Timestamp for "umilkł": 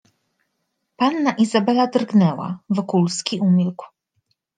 3.39-3.85